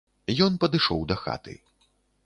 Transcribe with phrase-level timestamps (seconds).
[0.45, 1.53] Ён падышоў да хаты.